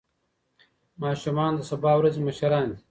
[1.01, 2.77] ماشومان د سبا ورځې مشران دي.